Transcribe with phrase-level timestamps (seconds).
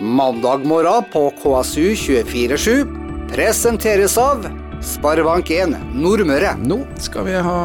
[0.00, 2.86] Mandag morgen på KSU247
[3.28, 4.46] presenteres av
[4.80, 6.54] Sparebank1 Nordmøre.
[6.64, 7.56] Nå skal vi ha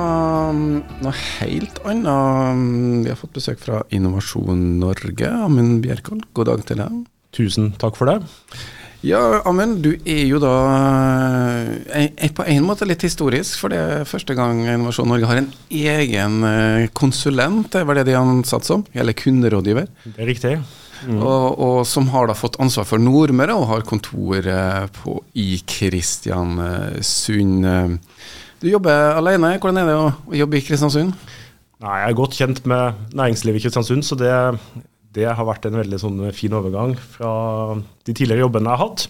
[0.52, 0.74] mm,
[1.06, 3.08] noe helt annet.
[3.08, 5.32] Vi har fått besøk fra Innovasjon Norge.
[5.32, 7.02] Amund Bjerkol, god dag til deg.
[7.40, 8.20] Tusen takk for det.
[9.08, 10.56] Ja, Amund, du er jo da
[11.88, 15.54] er på en måte litt historisk, for det er første gang Innovasjon Norge har en
[15.72, 19.88] egen eh, konsulent, det var det de ansatte som, eller kunderådgiver.
[20.04, 20.58] Det er riktig.
[21.04, 21.20] Mm.
[21.20, 24.48] Og, og, som har da fått ansvar for Nordmøre og har kontor
[24.96, 27.66] på, i Kristiansund.
[28.64, 31.12] Du jobber alene, hvordan er det å, å jobbe i Kristiansund?
[31.84, 34.32] Nei, Jeg er godt kjent med næringslivet i Kristiansund, så det,
[35.16, 37.32] det har vært en veldig sånn fin overgang fra
[37.78, 39.08] de tidligere jobbene jeg har hatt.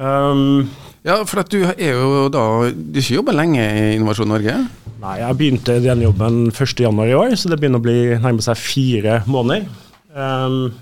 [0.00, 0.70] Um,
[1.04, 2.40] ja, for at du er jo da
[2.72, 4.54] Du har ikke jobba lenge i Innovasjon Norge?
[5.00, 8.60] Nei, jeg begynte den jobben 1.1 i år, så det begynner å bli nærme seg
[8.60, 9.66] fire måneder.
[10.12, 10.72] Um,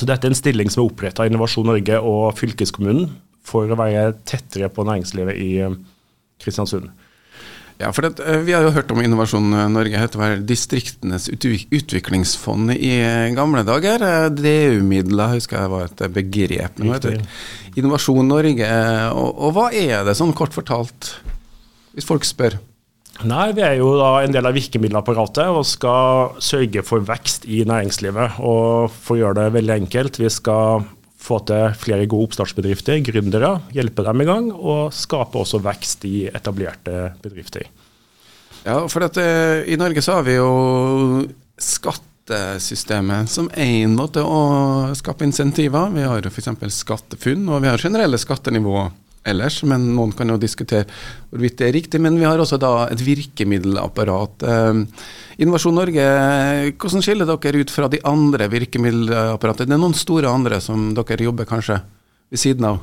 [0.00, 3.10] så dette er en stilling som er oppretta av Innovasjon Norge og fylkeskommunen
[3.46, 5.78] for å være tettere på næringslivet i eh,
[6.40, 6.88] Kristiansund.
[7.80, 12.72] Ja, for det, eh, Vi har jo hørt om Innovasjon Norge heter vel Distriktenes utviklingsfond
[12.76, 14.04] i eh, gamle dager.
[14.36, 16.80] DU-midler husker jeg var et begrep.
[17.76, 18.72] Innovasjon Norge.
[19.12, 21.14] Og, og hva er det sånn kort fortalt,
[21.96, 22.60] hvis folk spør?
[23.28, 27.62] Nei, Vi er jo da en del av virkemiddelapparatet og skal sørge for vekst i
[27.68, 28.40] næringslivet.
[28.40, 30.86] Og For å gjøre det veldig enkelt, vi skal
[31.20, 36.30] få til flere gode oppstartsbedrifter, gründere, hjelpe dem i gang, og skape også vekst i
[36.32, 37.68] etablerte bedrifter.
[38.64, 40.48] Ja, for at, uh, I Norge så har vi jo
[41.60, 45.92] skattesystemet som én måte å skape insentiver.
[45.92, 46.50] Vi har f.eks.
[46.80, 48.90] SkatteFUNN, og vi har generelle skattenivåer
[49.28, 50.86] ellers, men noen kan jo diskutere
[51.30, 52.00] hvorvidt det er riktig.
[52.02, 54.46] Men vi har også da et virkemiddelapparat.
[54.46, 54.80] Eh,
[55.40, 56.06] Innovasjon Norge,
[56.76, 59.70] hvordan skiller dere ut fra de andre virkemiddelapparatene?
[59.70, 61.80] Det er noen store andre som dere jobber kanskje
[62.30, 62.82] ved siden av?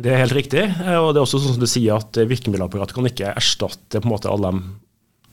[0.00, 0.64] Det er helt riktig.
[0.64, 4.08] Eh, og det er også sånn som du sier at virkemiddelapparatet kan ikke erstatte på
[4.08, 4.78] en måte alle de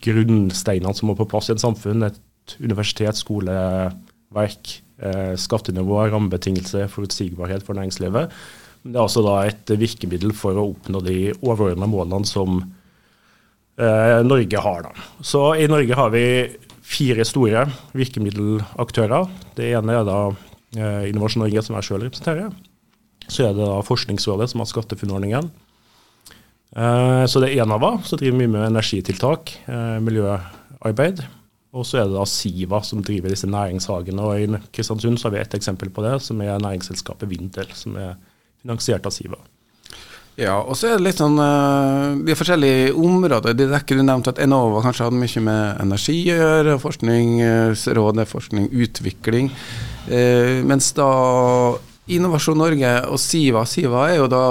[0.04, 2.04] grunnsteinene som må på plass i et samfunn.
[2.06, 4.72] Et universitet, skoleverk,
[5.02, 8.32] eh, skattenivå, rammebetingelser, forutsigbarhet for næringslivet.
[8.82, 12.60] Det er altså da et virkemiddel for å oppnå de overordna målene som
[13.78, 14.88] eh, Norge har.
[14.88, 15.08] Da.
[15.24, 16.24] Så I Norge har vi
[16.88, 17.66] fire store
[17.96, 19.28] virkemiddelaktører.
[19.58, 22.52] Det ene er da eh, Innovasjon Norge, som jeg selv representerer.
[23.28, 25.50] Så er det da Forskningsrådet, som har SkatteFUNN-ordningen.
[26.76, 31.24] Eh, så det er Enova, som driver mye med energitiltak, eh, miljøarbeid.
[31.76, 34.24] Og så er det da Siva som driver disse næringshagene.
[34.24, 37.68] Og I Kristiansund så har vi et eksempel på det, som er næringsselskapet Vindel.
[37.74, 38.16] som er
[38.62, 39.40] finansiert av Siva.
[40.38, 41.34] Ja, og så er det litt sånn
[42.22, 43.56] De forskjellige områder.
[43.58, 48.68] Det dekker du nevnte at Enova kanskje hadde mye med energi å gjøre, Forskningsrådet, forskning,
[48.84, 49.50] utvikling.
[50.06, 51.08] Uh, mens da
[52.08, 54.44] Innovasjon Norge og Siva Siva er jo da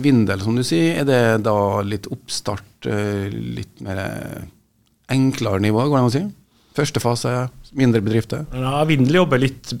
[0.00, 1.02] Vindel, som du sier.
[1.02, 4.46] Er det da litt oppstart, litt mer
[5.12, 6.22] enklere nivå, går det an å si?
[6.78, 7.34] Første fase,
[7.76, 8.46] mindre bedrifter?
[8.56, 9.74] Ja, Vindel jobber litt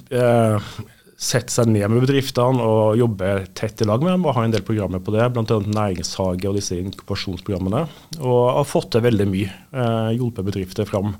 [1.22, 3.28] sette seg ned med bedriftene og jobbe
[3.58, 5.44] tett i lag med dem og Har en del programmer på det, bl.a.
[5.44, 7.84] næringshage og disse inkubasjonsprogrammene.
[8.18, 9.52] Og har fått til veldig mye.
[9.70, 11.14] Eh, hjulpet bedrifter fram.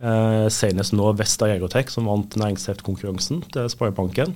[0.00, 4.34] Eh, senest nå Vesta Aerotech, som vant næringsheftkonkurransen til Sparebanken.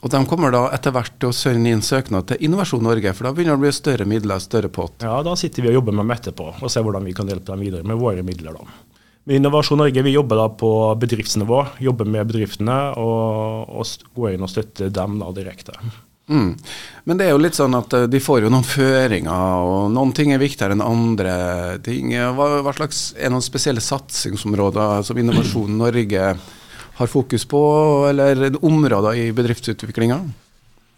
[0.00, 3.28] Og De kommer da etter hvert til å sende inn søknad til Innovasjon Norge, for
[3.28, 4.96] da begynner det å bli større midler, større pott?
[5.04, 7.52] Ja, da sitter vi og jobber med dem etterpå og ser hvordan vi kan hjelpe
[7.52, 8.56] dem videre med våre midler.
[8.56, 8.89] da.
[9.28, 10.70] Med Innovasjon Norge vi jobber da på
[11.00, 15.76] bedriftsnivå, jobber med bedriftene og, og går inn og støtter dem da direkte.
[16.30, 16.54] Mm.
[17.10, 20.12] Men det er jo litt sånn at eh, de får jo noen føringer, og noen
[20.16, 21.34] ting er viktigere enn andre
[21.84, 22.14] ting.
[22.14, 26.28] Hva, hva slags Er noen spesielle satsingsområder som Innovasjon Norge
[27.00, 27.60] har fokus på,
[28.10, 30.20] eller områder i bedriftsutviklinga?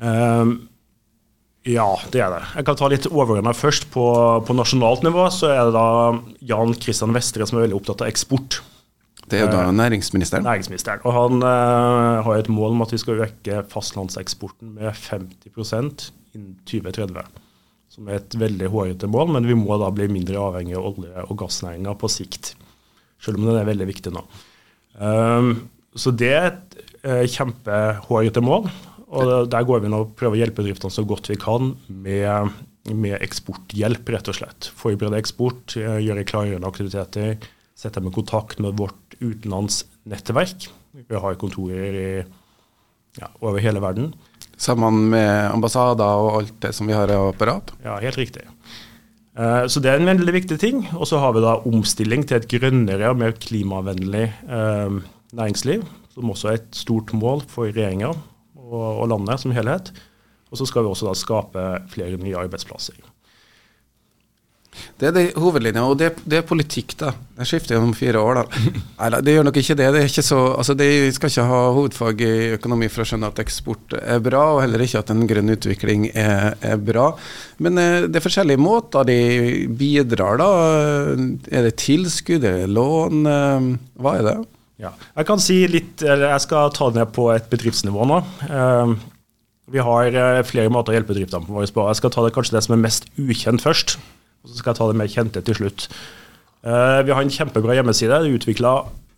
[0.02, 0.54] Um,
[1.62, 2.42] ja, det er det.
[2.58, 3.86] Jeg kan ta litt overordna først.
[3.94, 4.04] På,
[4.46, 5.86] på, nasjonalt nivå så er det da
[6.50, 8.58] Jan Kristian Vestre som er veldig opptatt av eksport.
[9.30, 10.44] Det er jo da eh, næringsministeren?
[10.44, 11.04] Næringsministeren.
[11.06, 16.58] Og han uh, har et mål om at vi skal øke fastlandseksporten med 50% innen
[16.66, 17.31] 2030.
[17.92, 21.26] Som er et veldig hårete mål, men vi må da bli mindre avhengig av olje-
[21.28, 22.56] og gassnæringa på sikt.
[23.22, 24.25] Selv om den er veldig viktig nå.
[24.98, 28.66] Um, så det er et uh, kjempehårete mål.
[29.12, 32.53] Og Der går vi nå og prøver å hjelpe bedriftene så godt vi kan med,
[32.88, 34.70] med eksporthjelp, rett og slett.
[34.79, 40.70] Forberede eksport, eh, gjøre klargjørende aktiviteter, sette dem i kontakt med vårt utenlandsnettverk.
[41.09, 42.09] Vi har kontorer i,
[43.20, 44.14] ja, over hele verden.
[44.56, 47.75] Sammen med ambassader og alt det som vi har i apparat?
[47.85, 48.47] Ja, helt riktig.
[49.37, 50.85] Eh, så det er en veldig viktig ting.
[50.97, 55.00] Og så har vi da omstilling til et grønnere og mer klimavennlig eh,
[55.37, 55.85] næringsliv,
[56.17, 58.14] som også er et stort mål for regjeringa
[58.72, 59.92] og, og landet som helhet.
[60.52, 62.98] Og så skal vi også da skape flere nye arbeidsplasser.
[64.72, 67.10] Det er det hovedlinja, og det, det, er politikk, da.
[67.42, 68.70] Jeg skifter gjennom fire år, da.
[69.02, 69.88] Nei, det gjør nok ikke det.
[69.92, 73.28] Det er ikke så, altså De skal ikke ha hovedfag i økonomi for å skjønne
[73.32, 77.10] at eksport er bra, og heller ikke at en grønn utvikling er, er bra.
[77.64, 79.18] Men eh, det er forskjellige måter de
[79.76, 80.50] bidrar, da.
[81.52, 83.22] Er det tilskudd, er det lån?
[83.28, 83.70] Eh,
[84.00, 84.36] hva er det?
[84.82, 88.19] Ja, jeg kan si litt, eller jeg skal ta det ned på et bedriftsnivå nå.
[88.49, 88.94] Eh,
[89.73, 91.62] vi har flere måter å hjelpe bedriftene på.
[91.62, 93.94] Jeg skal ta det kanskje det som er mest ukjent først.
[94.43, 95.87] Og så skal jeg ta det mer kjente til slutt.
[96.62, 98.11] Uh, vi har en kjempebra hjemmeside.
[98.11, 98.73] Det er utvikla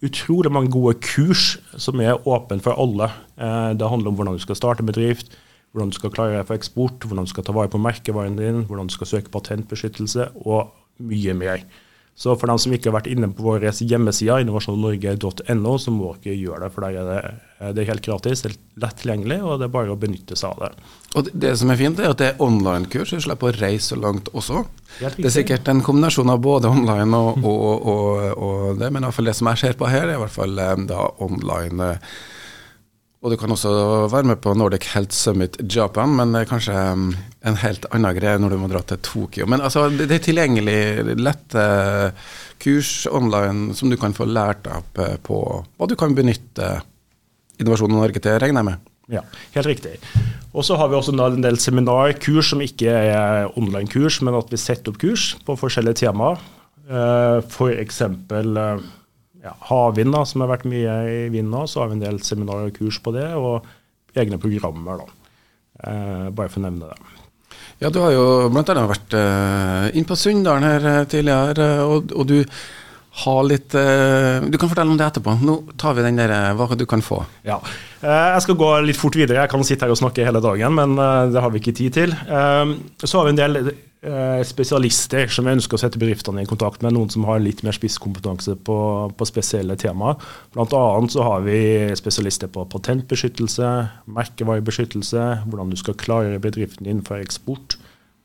[0.05, 3.11] utrolig mange gode kurs som er åpne for alle.
[3.41, 5.33] Uh, det handler om hvordan du skal starte bedrift,
[5.73, 8.65] hvordan du skal klare deg for eksport, hvordan du skal ta vare på merkevaren din,
[8.69, 10.73] hvordan du skal søke patentbeskyttelse og
[11.05, 11.65] mye mer.
[12.15, 16.37] Så for dem som ikke har vært inne på vår hjemmeside, innovasjonnorge.no, så må dere
[16.39, 16.69] gjøre det.
[16.71, 19.91] For der er det, det er helt gratis, er lett tilgjengelig, og det er bare
[19.91, 20.93] å benytte seg av det.
[21.19, 23.99] Og Det som er fint, er at det er online-kurs, du slipper å reise så
[23.99, 24.63] langt også.
[25.01, 29.09] Det er sikkert en kombinasjon av både online og, og, og, og det, men i
[29.09, 31.91] hvert fall det som jeg ser på her, er i hvert fall eh, da online.
[33.25, 36.51] Eh, og du kan også være med på Nordic Health Summit Japan, men det er
[36.51, 39.47] kanskje um, en helt annen greie når du må dra til Tokyo.
[39.47, 41.65] Men altså, det er tilgjengelig lette
[42.61, 46.81] kurs online som du kan få lært opp eh, på hva du kan benytte
[47.61, 48.91] Innovasjon Norge til, regner jeg med.
[49.13, 49.21] Ja,
[49.55, 49.99] helt riktig.
[50.53, 54.59] Og så har vi også en del seminarkurs som ikke er online-kurs, men at vi
[54.59, 56.41] setter opp kurs på forskjellige temaer.
[57.55, 58.03] For F.eks
[59.45, 61.67] ja, havvind, som har vært mye i vind nå.
[61.71, 63.67] Så har vi en del seminarer og kurs på det, og
[64.17, 65.05] egne programmer.
[65.05, 65.35] da.
[65.85, 67.21] Eh, bare for å nevne det.
[67.83, 68.25] Ja, Du har jo
[68.55, 68.87] bl.a.
[68.89, 72.45] vært eh, inn på Sunndalen her eh, tidligere, eh, og, og, du
[73.25, 75.37] har litt eh, Du kan fortelle om det etterpå.
[75.43, 77.21] Nå tar vi den der eh, hva du kan få.
[77.47, 77.61] Ja,
[78.03, 79.43] Jeg skal gå litt fort videre.
[79.43, 80.97] Jeg kan sitte her og snakke hele dagen, men
[81.33, 82.15] det har vi ikke tid til.
[82.15, 83.73] Så har vi en del Eh,
[84.45, 88.57] spesialister som ønsker å sette bedriftene i kontakt med, noen som har litt mer spisskompetanse
[88.67, 88.77] på,
[89.17, 90.19] på spesielle temaer.
[90.53, 91.59] Blant annet så har vi
[91.97, 93.71] spesialister på patentbeskyttelse,
[94.19, 97.79] merkevarebeskyttelse, hvordan du skal klare bedriften din for eksport,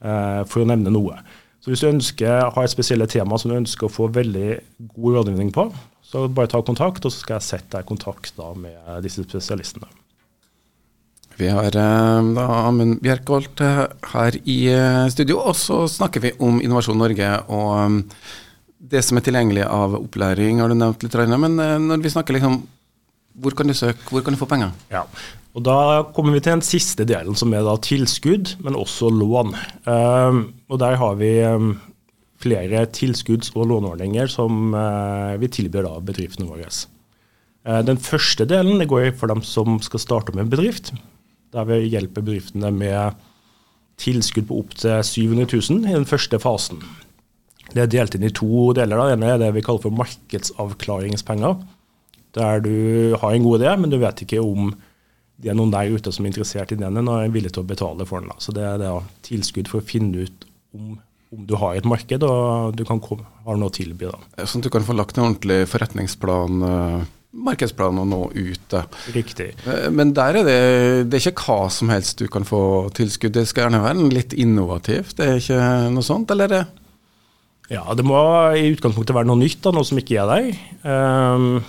[0.04, 1.22] eh, for å nevne noe.
[1.60, 4.60] Så Hvis du ønsker, har et spesielle tema som du ønsker å få veldig
[4.96, 5.70] god rådgivning på,
[6.04, 9.88] så bare ta kontakt, og så skal jeg sette deg i kontakt med disse spesialistene.
[11.40, 16.34] Vi har eh, da Amund Bjerkholt eh, her i eh, studio, og så snakker vi
[16.44, 18.04] om Innovasjon Norge og
[18.90, 21.16] det som er tilgjengelig av opplæring, har du nevnt litt.
[21.40, 22.62] Men når vi snakker liksom
[23.40, 24.74] hvor kan du søke, hvor kan du få penger?
[24.92, 25.04] Ja,
[25.56, 25.76] og Da
[26.16, 29.54] kommer vi til den siste delen, som er da tilskudd, men også lån.
[29.86, 31.70] Og Der har vi um,
[32.42, 34.74] flere tilskudds- og låneordninger som
[35.40, 36.68] vi tilbyr da bedriftene våre.
[37.86, 40.92] Den første delen det går for dem som skal starte med en bedrift
[41.56, 43.18] der vi hjelper bedriftene med
[44.00, 46.82] tilskudd på opptil 700 000 i den første fasen.
[47.70, 48.98] Det er delt inn i to deler.
[48.98, 51.60] Det ene er det vi kaller for markedsavklaringspenger.
[52.38, 54.72] Der du har en god idé, men du vet ikke om
[55.40, 57.70] det er noen der ute som er interessert i den og er villig til å
[57.70, 58.34] betale for den.
[58.44, 58.90] Så det er det
[59.28, 60.98] tilskudd for å finne ut om,
[61.34, 64.10] om du har et marked og du kan komme, har noe å tilby.
[64.10, 64.44] Da.
[64.44, 66.66] Sånn at du kan få lagt en ordentlig forretningsplan?
[66.66, 68.84] Uh markedsplan å nå ute.
[69.14, 69.52] Riktig.
[69.70, 70.60] Eh, men der er det,
[71.10, 72.62] det er ikke hva som helst du kan få
[72.98, 73.36] tilskudd.
[73.38, 75.18] Det skal gjerne være litt innovativt.
[75.20, 76.50] Det er ikke noe sånt, eller?
[76.50, 76.64] det?
[77.70, 78.18] Ja, det må
[78.58, 80.48] i utgangspunktet være noe nytt, da, noe som ikke er der.
[80.82, 81.60] Um,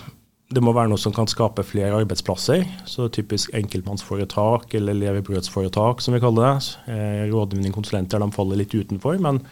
[0.51, 2.65] det må være noe som kan skape flere arbeidsplasser.
[2.89, 6.71] Så typisk enkeltmannsforetak eller levebrødsforetak, som vi kaller det.
[6.91, 9.21] Eh, rådgivning, konsulenter, de faller litt utenfor.
[9.23, 9.43] Men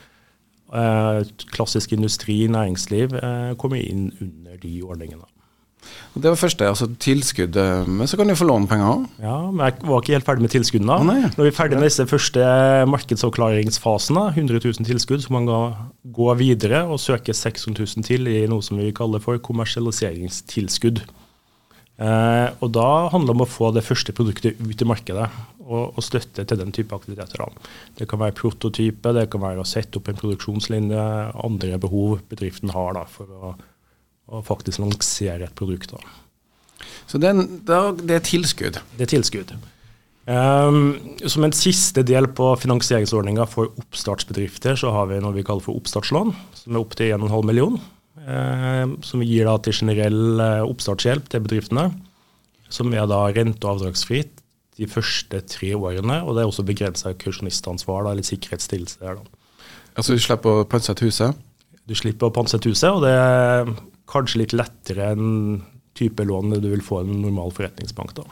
[0.73, 1.21] eh,
[1.53, 5.29] klassisk industri, næringsliv eh, kommer inn under de ordningene.
[6.19, 7.87] Det var første, altså tilskuddet.
[7.87, 9.03] Men så kan du få låne penger òg.
[9.21, 10.95] Ja, men jeg var ikke helt ferdig med tilskuddene.
[10.95, 12.47] Ah, Når vi er ferdig med disse første
[12.89, 15.77] markedsavklaringsfasene, 100 000 tilskudd, så man kan
[16.15, 21.03] gå videre og søke 600 000 til i noe som vi kaller for kommersialiseringstilskudd.
[21.99, 25.27] Eh, og Da handler det om å få det første produktet ut i markedet
[25.69, 27.43] og, og støtte til den type aktiviteter.
[27.43, 27.71] Da.
[27.99, 31.03] Det kan være prototype, det kan være å sette opp en produksjonslinje,
[31.43, 33.51] andre behov bedriften har da, for å
[34.29, 35.91] og faktisk lansere et produkt.
[35.91, 36.85] Da.
[37.09, 38.79] Så det er, det tilskudd?
[38.97, 39.53] Det er tilskudd.
[40.29, 45.65] Um, som en siste del på finansieringsordninga for oppstartsbedrifter, så har vi noe vi kaller
[45.65, 47.79] for oppstartslån, som er opptil 1,5 million.
[48.19, 51.87] Um, som vi gir da til generell uh, oppstartshjelp til bedriftene.
[52.69, 54.43] Som er da rente- og avdragsfritt
[54.77, 56.21] de første tre årene.
[56.21, 58.99] Og det er også begrensa kursjonistansvar, eller sikkerhetsstillelse.
[59.01, 59.65] Der, da.
[59.97, 61.41] Altså du slipper å pantsette huset?
[61.89, 63.15] Du slipper å pantsette huset, og det
[64.09, 65.63] kanskje litt lettere enn
[65.97, 68.15] type lån du vil få i en normal forretningsbank.
[68.15, 68.23] da.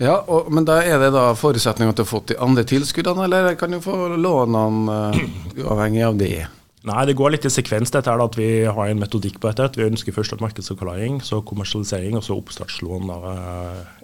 [0.00, 3.26] Ja, og, Men da er det da forutsetning at du har fått de andre tilskuddene,
[3.26, 5.20] eller kan du få lånene uh,
[5.60, 6.46] uavhengig av det?
[6.88, 7.92] Nei, det går litt i sekvens.
[7.92, 9.68] dette er at Vi har en metodikk på dette.
[9.68, 13.34] at Vi ønsker først at markedsavklaring, så kommersialisering, og så oppstartslån da,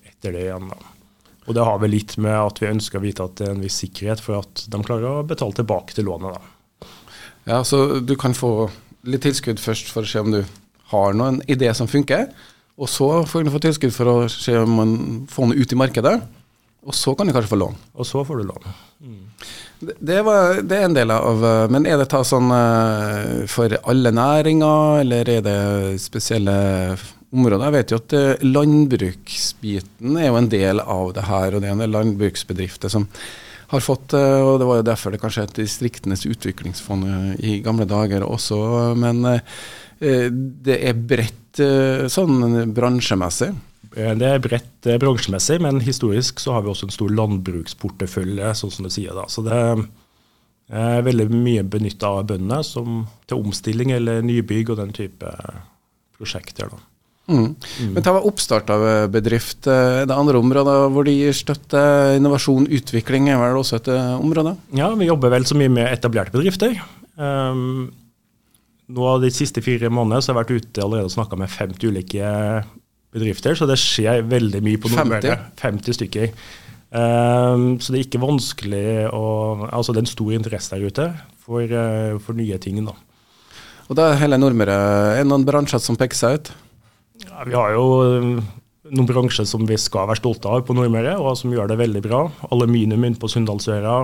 [0.05, 0.69] etter det igjen.
[0.69, 0.93] da.
[1.47, 3.65] Og Det har vi litt med at vi ønsker å vite at det er en
[3.65, 6.37] viss sikkerhet for at de klarer å betale tilbake til lånet.
[6.37, 6.89] da.
[7.47, 8.69] Ja, Så du kan få
[9.07, 10.41] litt tilskudd først for å se om du
[10.93, 12.29] har noen idé som funker.
[12.77, 14.97] Og så får du få tilskudd for å se om man
[15.33, 16.17] får noe ut i markedet.
[16.87, 17.79] Og så kan du kanskje få lån.
[17.99, 18.69] Og så får du lån.
[19.03, 19.23] Mm.
[19.81, 23.75] Det, det, var, det, er en del av Men er det ta sånn eh, for
[23.91, 25.59] alle næringer, eller er det
[26.01, 26.55] spesielle
[27.35, 27.67] områder?
[27.67, 31.69] Jeg vet jo at eh, landbruksbiten er jo en del av det her, og det
[31.69, 33.09] er en del landbruksbedrifter som
[33.73, 37.89] har fått eh, Og det var jo derfor det kanskje het Distriktenes utviklingsfond i gamle
[37.89, 38.59] dager også,
[38.99, 39.25] men
[39.97, 43.51] det er bredt Eh, sånn bransjemessig?
[43.97, 48.51] Eh, det er bredt eh, bransjemessig, men historisk så har vi også en stor landbruksportefølje,
[48.59, 49.15] sånn som du sier.
[49.17, 49.27] da.
[49.33, 55.33] Så det er veldig mye benytta av bøndene til omstilling eller nybygg og den type
[56.19, 56.73] prosjekter.
[56.73, 56.96] da.
[57.27, 57.57] Mm.
[57.57, 57.93] Mm.
[57.97, 59.67] Men ta oppstart av bedrift.
[59.67, 61.81] Er det andre områder hvor de gir støtte?
[62.21, 64.55] Innovasjon, utvikling er vel også et område?
[64.79, 66.79] Ja, vi jobber vel så mye med etablerte bedrifter.
[67.17, 67.89] Um,
[68.93, 71.51] nå av de siste fire månedene så har jeg vært ute allerede og snakka med
[71.51, 72.29] 50 ulike
[73.17, 75.35] bedrifter, så det skjer veldig mye på Nordmøre.
[75.59, 75.59] 50?
[75.63, 76.31] 50 stykker.
[76.97, 79.23] Um, så det er ikke vanskelig å
[79.67, 81.07] Altså det er en stor interesse der ute
[81.43, 82.79] for, uh, for nye ting.
[82.87, 82.95] da.
[83.91, 84.77] Og da er hele Nordmøre
[85.17, 86.53] Er det noen bransjer som peker seg ut?
[87.45, 88.31] Vi har jo um,
[88.93, 92.03] noen bransjer som vi skal være stolte av på Nordmøre, og som gjør det veldig
[92.07, 92.23] bra.
[92.49, 93.99] Aluminium inne på Sunndalsøra.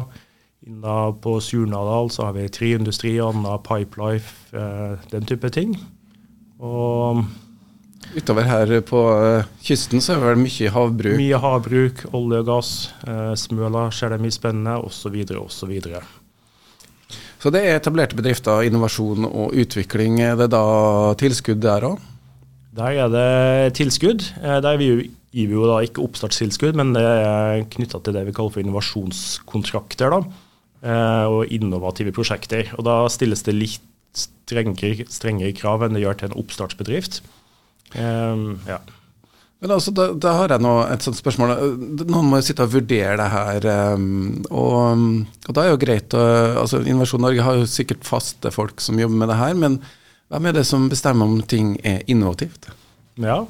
[0.83, 5.75] Da på Surnadal så har vi treindustri, Anna, Pipelife, eh, den type ting.
[6.63, 7.25] Og
[8.13, 11.17] Utover her på uh, kysten så er det vel mye havbruk?
[11.17, 12.73] Mye havbruk, olje og gass.
[13.07, 15.17] Uh, Smøla skjer det mye spennende, osv.
[15.39, 15.73] osv.
[15.81, 16.03] Så,
[17.41, 20.21] så det er etablerte bedrifter, innovasjon og utvikling.
[20.21, 20.65] Er det da
[21.19, 22.12] tilskudd der òg?
[22.77, 24.25] Der er det tilskudd.
[24.41, 24.89] Der vi
[25.33, 28.65] gir vi jo da ikke oppstartstilskudd, men det er knytta til det vi kaller for
[28.65, 30.13] innovasjonskontrakter.
[30.13, 30.23] da.
[30.83, 32.73] Eh, og innovative prosjekter.
[32.79, 37.23] Og Da stilles det litt strengere, strengere krav enn det gjør til en oppstartsbedrift.
[37.95, 38.81] Um, ja.
[39.63, 41.55] Men altså, da, da, har jeg nå et sånt spørsmål.
[42.03, 43.69] Noen må jo sitte og vurdere det her.
[43.95, 45.07] Um, og,
[45.47, 46.25] og, da er jo greit å,
[46.65, 49.79] altså Innovasjon Norge har jo sikkert faste folk som jobber med det her, men
[50.33, 52.71] hvem er det som bestemmer om ting er innovativt?
[53.21, 53.43] Ja,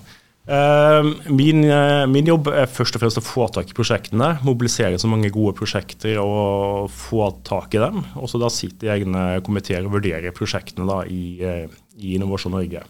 [0.46, 4.34] Ehm, min, eh, min, jobb er først og fremst å få tak i prosjektene.
[4.42, 8.02] Mobilisere så mange gode prosjekter og få tak i dem.
[8.18, 11.68] Og så da sitter egne komiteer og vurderer prosjektene da, i, eh,
[12.00, 12.82] i, Innovasjon Norge.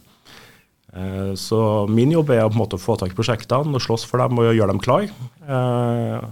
[0.94, 4.54] Eh, så min jobb er å få tak i prosjektene og slåss for dem og
[4.56, 5.08] gjøre dem klar.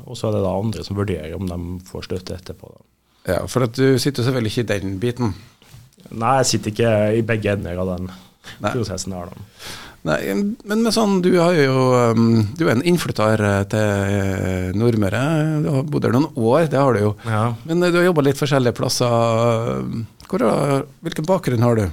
[0.09, 2.73] Og så er det da andre som vurderer om de får støtte etterpå.
[3.29, 5.35] Ja, For at du sitter selvfølgelig ikke i den biten?
[6.11, 8.73] Nei, jeg sitter ikke i begge ender av den Nei.
[8.73, 9.15] prosessen.
[9.17, 9.47] her da.
[10.09, 11.81] Nei, men med sånn, du, har jo,
[12.17, 15.25] um, du er en innflytter eh, til eh, Nordmøre.
[15.61, 17.11] Du har bodd her noen år, det har du jo.
[17.29, 17.43] Ja.
[17.69, 19.85] Men eh, du har jobba litt forskjellige plasser.
[20.31, 20.47] Hvor,
[21.05, 21.85] hvilken bakgrunn har du?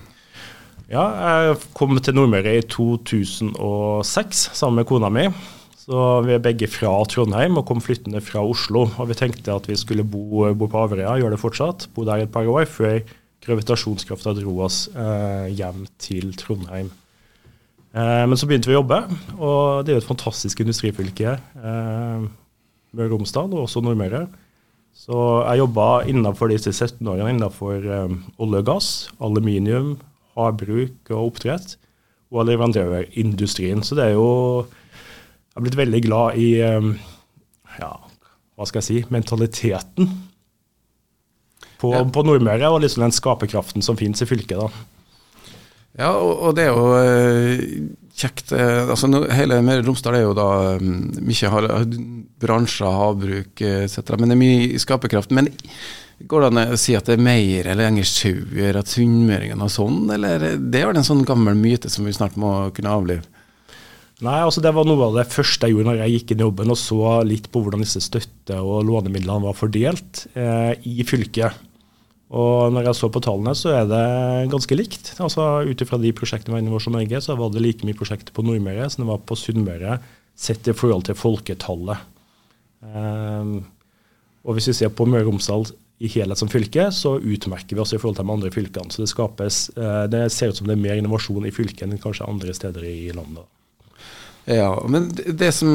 [0.87, 5.27] Ja, jeg kom til Nordmøre i 2006 sammen med kona mi.
[5.87, 8.87] Så Vi er begge fra Trondheim og kom flyttende fra Oslo.
[8.87, 11.89] Og Vi tenkte at vi skulle bo, bo på Averøya, gjøre det fortsatt.
[11.95, 13.01] Bo der et par år før
[13.47, 16.91] gravitasjonskrafta dro oss eh, hjem til Trondheim.
[17.97, 18.99] Eh, men så begynte vi å jobbe,
[19.37, 21.37] og det er jo et fantastisk industrifylke.
[21.37, 22.27] Eh,
[22.97, 24.25] Møre og Romsdal, og også Nordmøre.
[24.97, 28.89] Så jeg jobba innenfor disse 17 årene innenfor eh, olje og gass,
[29.23, 29.95] aluminium,
[30.37, 31.77] havbruk og oppdrett,
[32.33, 33.85] og leverandørindustrien.
[33.87, 37.87] Så det er jo Jeg har blitt veldig glad i ja,
[38.53, 40.11] hva skal jeg si, mentaliteten
[41.81, 42.03] på, ja.
[42.03, 44.57] på Nordmøre, og liksom den skaperkraften som finnes i fylket.
[44.57, 44.69] da.
[45.97, 47.61] Ja, og, og, det er jo eh,
[48.17, 48.51] kjekt.
[48.53, 50.91] Eh, altså, hele Møre og Romsdal er jo da um,
[51.25, 51.69] mye har,
[52.41, 54.03] bransjer, havbruk etc.
[54.13, 55.33] Men det er mye skaperkraft.
[55.33, 55.49] Men
[56.29, 59.73] går det an å si at det er mer eller lenger sauer, at sunnmøringene har
[59.73, 63.25] sånn, eller det er vel en sånn gammel myte som vi snart må kunne avlive?
[64.25, 66.45] Nei, altså det var noe av det første jeg gjorde når jeg gikk inn i
[66.47, 71.66] jobben og så litt på hvordan disse støtte- og lånemidlene var fordelt eh, i fylket.
[72.27, 75.13] Og når jeg så på tallene, så er det ganske likt.
[75.23, 78.43] Altså Ut ifra de prosjektene var Innovasjon Norge, så var det like mye prosjekter på
[78.43, 79.97] Nordmøre som det var på Sunnmøre,
[80.37, 82.03] sett i forhold til folketallet.
[82.83, 83.61] Um,
[84.43, 85.65] og hvis vi ser på Møre og Romsdal
[86.03, 88.91] i helhet som fylke, så utmerker vi oss i forhold til de andre fylkene.
[88.91, 92.01] Så det, skapes, uh, det ser ut som det er mer innovasjon i fylket enn
[92.01, 93.47] kanskje andre steder i landet.
[94.47, 95.71] Ja, men det som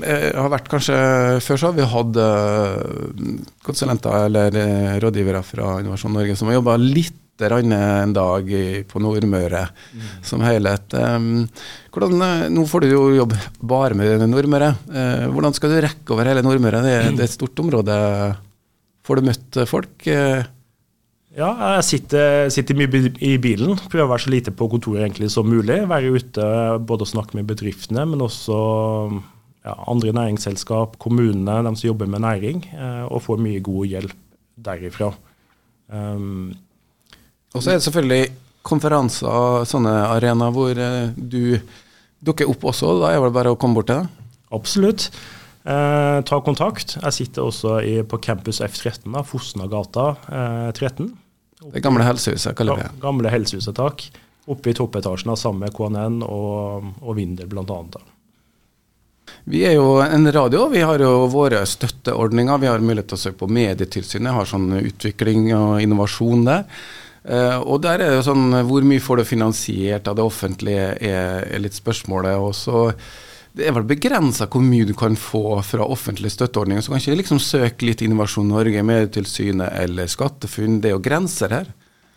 [0.00, 0.96] eh, har vært kanskje
[1.44, 3.26] Før så har vi hatt eh,
[3.66, 8.46] konsulenter eller eh, rådgivere fra Innovasjon Norge som har jobba litt en dag
[8.86, 10.02] på Nordmøre mm.
[10.22, 10.94] som helhet.
[11.90, 12.22] Hvordan,
[12.54, 14.68] nå får du jo jobbe bare med Nordmøre.
[15.34, 16.84] Hvordan skal du rekke over hele Nordmøre?
[16.86, 17.96] Det er, det er et stort område.
[19.02, 20.06] Får du møtt folk?
[21.34, 23.74] Ja, jeg sitter, sitter, mye i bilen.
[23.90, 25.80] Prøver å være så lite på kontoret egentlig som mulig.
[25.90, 26.44] Være ute
[26.86, 28.58] både og snakke med bedriftene, men også
[29.64, 34.14] ja, andre næringsselskap, kommunene, de som jobber med næring, eh, og får mye god hjelp
[34.64, 35.10] derifra.
[35.90, 36.54] Um,
[37.54, 38.28] og så er det selvfølgelig
[38.64, 41.58] konferanser, sånne arenaer hvor eh, du
[42.24, 42.94] dukker opp også.
[43.02, 44.38] Da er det bare å komme bort til deg?
[44.54, 45.08] Absolutt.
[45.66, 46.94] Eh, ta kontakt.
[47.00, 51.10] Jeg sitter også i, på campus F13, da, Fosnagata eh, 13.
[51.72, 52.90] Det gamle helsehuset, kaller vi det.
[53.02, 54.04] Gamle helsehuset, takk.
[54.50, 57.78] Oppe i toppetasjen sammen med KNN og, og Vinder bl.a.
[59.48, 62.60] Vi er jo en radio, vi har jo våre støtteordninger.
[62.60, 66.66] Vi har mulighet til å søke på Medietilsynet, har sånn utvikling og innovasjon der.
[67.24, 70.90] Uh, og der er det jo sånn, Hvor mye får du finansiert av det offentlige,
[71.00, 72.36] er, er litt spørsmålet.
[72.36, 72.90] Og så
[73.54, 76.82] det er vel begrensa hvor mye du kan få fra offentlige støtteordninger.
[76.82, 80.80] Så kan ikke liksom søke litt Innovasjon Norge, Medietilsynet eller SkatteFUNN.
[80.82, 81.70] Det er jo grenser her.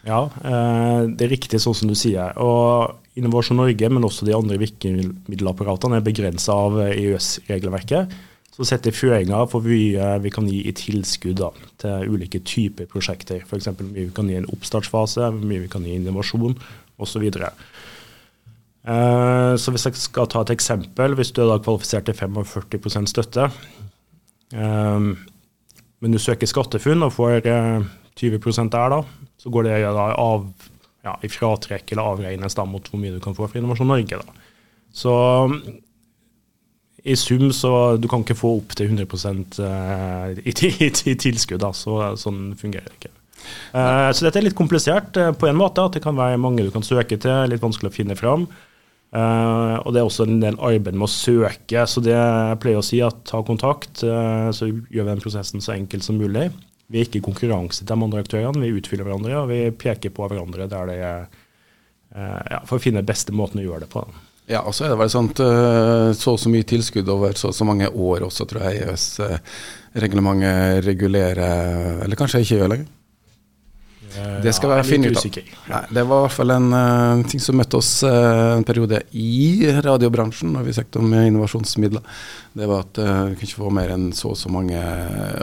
[0.08, 2.34] Ja, eh, det er riktig sånn som du sier.
[2.41, 8.17] Og Innovasjon Norge, men også de andre virkemiddelapparatene, er begrensa av EØS-regelverket.
[8.58, 12.89] Så setter føringer for hvor mye vi kan gi i tilskudd da, til ulike typer
[12.89, 13.44] prosjekter.
[13.46, 13.70] F.eks.
[13.70, 16.58] hvor mye vi kan gi i en oppstartsfase, hvor mye vi kan gi i innovasjon
[16.98, 17.29] osv.
[18.88, 23.10] Eh, så hvis jeg skal ta et eksempel, hvis du er da kvalifisert til 45
[23.12, 23.50] støtte,
[24.56, 25.08] eh,
[25.98, 29.01] men du søker SkatteFUNN og får 20 eh, der, da,
[29.38, 30.48] så går det av
[31.03, 34.22] ja, i fratrekk eller avregnes da mot hvor mye du kan få fra Innovasjon Norge.
[34.22, 34.48] da.
[34.94, 35.13] Så
[37.08, 41.62] i sum så du kan ikke få opp til 100 i, i, i tilskudd.
[41.62, 43.13] da, så, Sånn fungerer det ikke.
[43.71, 45.86] så dette er litt komplisert på en måte.
[45.86, 48.47] at Det kan være mange du kan søke til, litt vanskelig å finne fram.
[49.08, 51.86] Uh, og det er også en del arbeid med å søke.
[51.88, 55.63] Så det jeg pleier å si, at ta kontakt, uh, så gjør vi den prosessen
[55.63, 56.50] så enkel som mulig.
[56.91, 60.12] Vi er ikke i konkurranse til de andre aktørene, vi utfyller hverandre og vi peker
[60.15, 63.91] på hverandre der det er uh, ja, for å finne beste måten å gjøre det
[63.91, 64.02] på.
[64.48, 67.58] Ja, og så er det vel sånn så og så mye tilskudd over så og
[67.58, 72.88] så mange år også, tror jeg EØS-reglementet regulerer, eller kanskje ikke gjør lenger?
[74.15, 75.39] Eh, det skal ja, jeg finne ut av.
[75.72, 79.02] Nei, det var i hvert fall en uh, ting som møtte oss uh, en periode
[79.17, 82.24] i radiobransjen når vi søkte om innovasjonsmidler.
[82.58, 84.80] Det var at uh, vi kunne ikke få mer enn så og så mange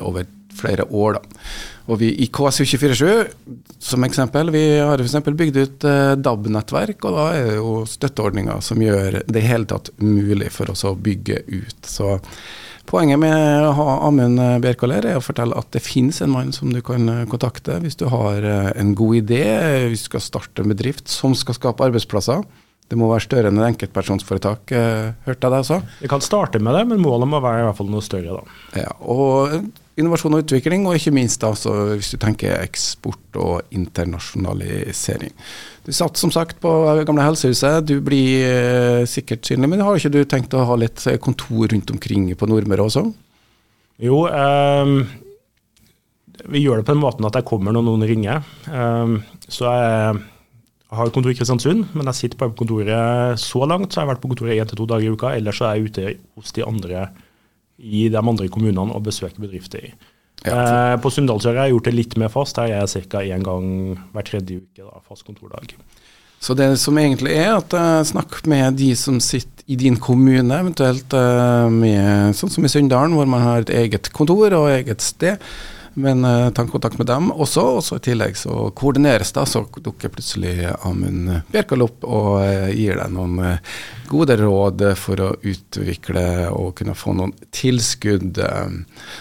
[0.04, 1.18] over flere år.
[1.18, 1.44] da.
[1.90, 3.08] Og vi i KSU247,
[3.82, 5.32] som eksempel, vi har f.eks.
[5.34, 5.86] bygd ut
[6.22, 10.70] DAB-nettverk, og da er det jo støtteordninger som gjør det i hele tatt mulig for
[10.72, 11.80] oss å bygge ut.
[11.82, 12.14] Så
[12.84, 16.72] Poenget med å ha Amund Bjerkaler er å fortelle at det finnes en mann som
[16.72, 19.44] du kan kontakte hvis du har eh, en god idé,
[19.88, 22.44] hvis du skal starte en bedrift som skal skape arbeidsplasser.
[22.88, 25.80] Det må være større enn et enkeltpersonsforetak, eh, hørte jeg deg sa?
[26.02, 28.58] Vi kan starte med det, men målet må være i hvert fall noe større, da.
[28.84, 29.56] Ja, og
[30.00, 31.52] innovasjon og utvikling, og ikke minst da,
[31.94, 35.34] hvis du tenker eksport og internasjonalisering.
[35.86, 36.72] Du satt som sagt på
[37.06, 41.04] gamle helsehuset, du blir eh, sikkert synlig, men har ikke du tenkt å ha litt
[41.22, 43.04] kontor rundt omkring på Nordmøre også?
[44.02, 44.94] Jo, eh,
[46.50, 48.42] vi gjør det på den måten at jeg kommer når noen ringer.
[48.66, 50.22] Eh, så jeg
[50.94, 53.92] har kontor i Kristiansund, men jeg sitter bare på kontoret så langt.
[53.92, 55.36] Så jeg har vært på kontoret én til to dager i uka.
[55.38, 57.08] Ellers så er jeg ute hos de andre
[57.78, 59.94] i de andre kommunene og besøke bedrifter i.
[60.44, 62.58] Ja, eh, på Sunndalsøra har jeg gjort det litt mer fast.
[62.60, 63.22] Her er jeg ca.
[63.24, 63.68] én gang
[64.12, 64.82] hver tredje uke.
[64.82, 65.76] Da, fast kontordag.
[66.44, 70.58] Så det som egentlig er, at jeg snakker med de som sitter i din kommune,
[70.60, 75.00] eventuelt uh, med, sånn som i Sunndalen, hvor man har et eget kontor og eget
[75.00, 75.40] sted.
[75.94, 77.64] Men uh, ta kontakt med dem også.
[77.78, 82.70] Og så i tillegg så koordineres det, så dukker plutselig Amund Bjerkal opp og uh,
[82.74, 83.74] gir deg noen uh,
[84.10, 88.38] gode råd for å utvikle og kunne få noen tilskudd.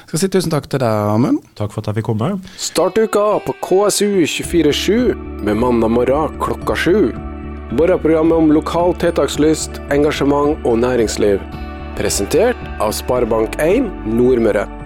[0.10, 1.44] Skal si tusen takk til deg, Amund.
[1.58, 2.34] Takk for at jeg fikk komme.
[2.60, 5.14] Start uka på KSU247
[5.46, 7.14] med mandag morgen klokka sju.
[7.74, 11.42] Morgenprogrammet om lokal tiltakslyst, engasjement og næringsliv.
[11.98, 14.83] Presentert av Sparebank1 Nordmøre.